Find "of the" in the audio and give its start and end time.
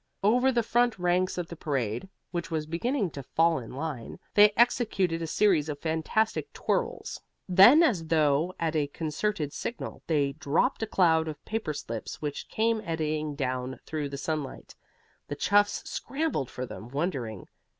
1.37-1.55